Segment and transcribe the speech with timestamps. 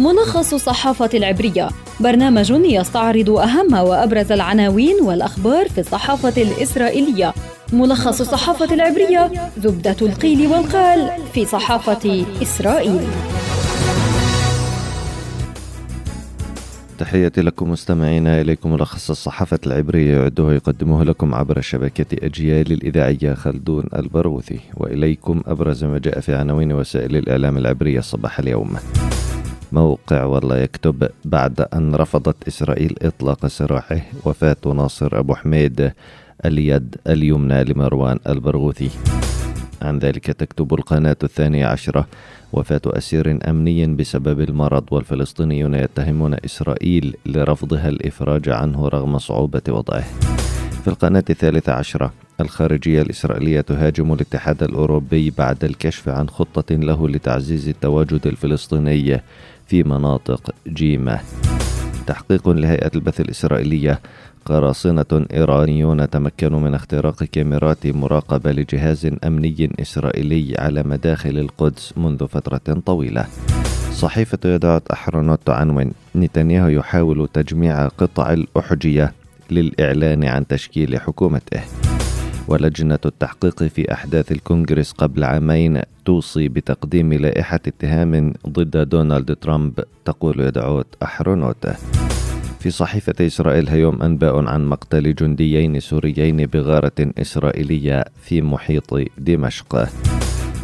[0.00, 1.68] ملخص الصحافة العبرية.
[2.00, 7.34] برنامج يستعرض أهم وأبرز العناوين والأخبار في الصحافة الإسرائيلية.
[7.72, 13.00] ملخص الصحافة العبرية زبدة القيل والقال في صحافة إسرائيل.
[16.98, 20.16] تحياتي لكم مستمعينا إليكم ملخص الصحافة العبرية.
[20.16, 24.60] يعده يقدمه لكم عبر شبكة أجيال الإذاعية خلدون البروثي.
[24.76, 28.76] وإليكم أبرز ما جاء في عناوين وسائل الإعلام العبرية صباح اليوم.
[29.72, 35.92] موقع والله يكتب بعد أن رفضت إسرائيل إطلاق سراحه وفاة ناصر أبو حميد
[36.44, 38.90] اليد اليمنى لمروان البرغوثي.
[39.82, 42.06] عن ذلك تكتب القناة الثانية عشرة
[42.52, 50.04] وفاة أسير أمني بسبب المرض والفلسطينيون يتهمون إسرائيل لرفضها الإفراج عنه رغم صعوبة وضعه.
[50.82, 57.68] في القناة الثالثة عشرة الخارجية الإسرائيلية تهاجم الاتحاد الأوروبي بعد الكشف عن خطة له لتعزيز
[57.68, 59.20] التواجد الفلسطيني.
[59.70, 61.20] في مناطق جيمة
[62.06, 64.00] تحقيق لهيئة البث الإسرائيلية.
[64.44, 72.80] قراصنة إيرانيون تمكنوا من اختراق كاميرات مراقبة لجهاز أمني إسرائيلي على مداخل القدس منذ فترة
[72.86, 73.26] طويلة.
[73.92, 79.12] صحيفة يدعوت أحرنوت تعنون نتنياهو يحاول تجميع قطع الأحجية
[79.50, 81.60] للإعلان عن تشكيل حكومته.
[82.50, 90.40] ولجنة التحقيق في أحداث الكونغرس قبل عامين توصي بتقديم لائحة اتهام ضد دونالد ترامب تقول
[90.40, 91.66] يدعوت أحرنوت
[92.60, 99.88] في صحيفة إسرائيل هيوم أنباء عن مقتل جنديين سوريين بغارة إسرائيلية في محيط دمشق.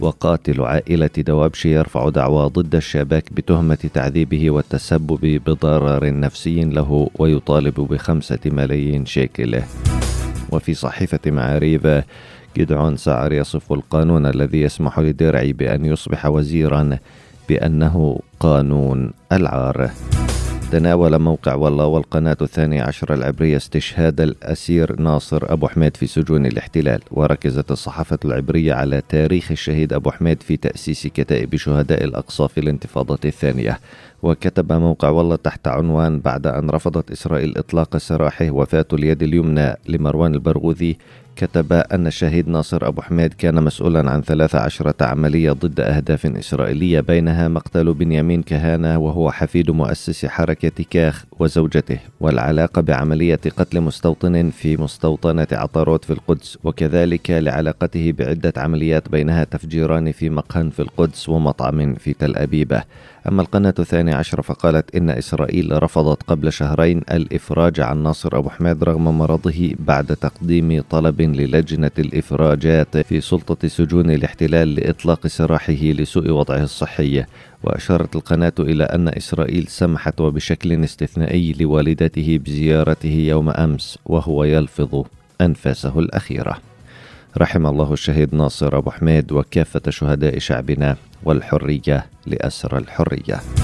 [0.00, 8.40] وقاتل عائلة دوابشي يرفع دعوى ضد الشباك بتهمة تعذيبه والتسبب بضرر نفسي له ويطالب بخمسة
[8.46, 9.60] ملايين شيكل.
[10.52, 11.88] وفي صحيفة معاريف
[12.56, 16.98] جدعون سعر يصف القانون الذي يسمح لدرعي بأن يصبح وزيرا
[17.48, 19.90] بأنه قانون العار.
[20.72, 27.00] تناول موقع والله والقناة الثانية عشر العبرية استشهاد الأسير ناصر أبو حميد في سجون الاحتلال.
[27.10, 33.18] وركزت الصحافة العبرية على تاريخ الشهيد أبو حميد في تأسيس كتائب شهداء الأقصى في الانتفاضة
[33.24, 33.80] الثانية.
[34.22, 40.34] وكتب موقع والله تحت عنوان بعد أن رفضت إسرائيل إطلاق سراحه وفاة اليد اليمنى لمروان
[40.34, 40.96] البرغوثي
[41.36, 47.48] كتب أن الشهيد ناصر أبو حميد كان مسؤولا عن 13 عملية ضد أهداف إسرائيلية بينها
[47.48, 55.46] مقتل بنيامين كهانة وهو حفيد مؤسس حركة كاخ وزوجته والعلاقة بعملية قتل مستوطن في مستوطنة
[55.52, 62.12] عطاروت في القدس وكذلك لعلاقته بعدة عمليات بينها تفجيران في مقهى في القدس ومطعم في
[62.12, 62.82] تل أبيبة.
[63.28, 68.84] أما القناة الثانية عشر فقالت إن إسرائيل رفضت قبل شهرين الإفراج عن ناصر أبو حميد
[68.84, 76.62] رغم مرضه بعد تقديم طلب للجنة الإفراجات في سلطة سجون الاحتلال لإطلاق سراحه لسوء وضعه
[76.62, 77.24] الصحي.
[77.62, 85.04] وأشارت القناة إلى أن إسرائيل سمحت وبشكل استثنائي لوالدته بزيارته يوم أمس وهو يلفظ
[85.40, 86.58] أنفاسه الأخيرة.
[87.38, 93.61] رحم الله الشهيد ناصر أبو حميد وكافة شهداء شعبنا والحرية لأسر الحرية.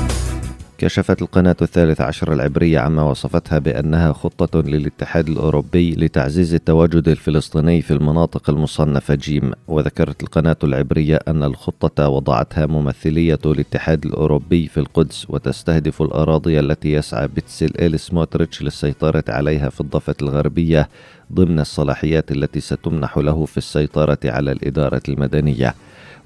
[0.78, 7.90] كشفت القناة الثالث عشر العبرية عما وصفتها بأنها خطة للاتحاد الأوروبي لتعزيز التواجد الفلسطيني في
[7.90, 9.52] المناطق المصنفة جيم.
[9.68, 17.28] وذكرت القناة العبرية أن الخطة وضعتها ممثلية الاتحاد الأوروبي في القدس وتستهدف الأراضي التي يسعى
[17.28, 20.88] بتسل إيل سموتريتش للسيطرة عليها في الضفة الغربية
[21.32, 25.74] ضمن الصلاحيات التي ستمنح له في السيطرة على الإدارة المدنية.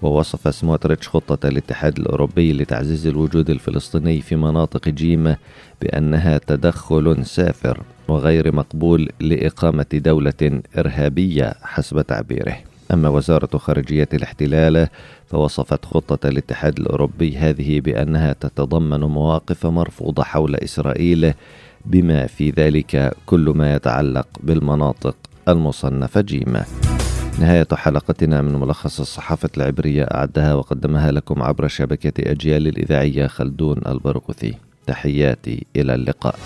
[0.03, 5.37] ووصف سموتريتش خطة الاتحاد الأوروبي لتعزيز الوجود الفلسطيني في مناطق جيم
[5.83, 12.57] بأنها تدخل سافر وغير مقبول لإقامة دولة إرهابية حسب تعبيره.
[12.93, 14.89] أما وزارة خارجية الاحتلال
[15.27, 21.35] فوصفت خطة الاتحاد الأوروبي هذه بأنها تتضمن مواقف مرفوضة حول إسرائيل
[21.87, 25.17] بما في ذلك كل ما يتعلق بالمناطق
[25.49, 26.57] المصنفة جيم
[27.39, 34.55] نهاية حلقتنا من ملخص الصحافة العبرية أعدها وقدمها لكم عبر شبكة أجيال الإذاعية خلدون البرغوثي
[34.87, 36.39] تحياتي إلى اللقاء.